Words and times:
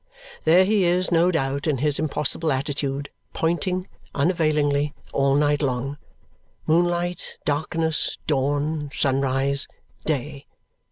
There 0.45 0.65
he 0.65 0.83
is, 0.83 1.11
no 1.11 1.29
doubt, 1.29 1.67
in 1.67 1.77
his 1.77 1.99
impossible 1.99 2.51
attitude, 2.51 3.11
pointing, 3.33 3.87
unavailingly, 4.15 4.95
all 5.13 5.35
night 5.35 5.61
long. 5.61 5.99
Moonlight, 6.65 7.37
darkness, 7.45 8.17
dawn, 8.25 8.89
sunrise, 8.91 9.67
day. 10.03 10.47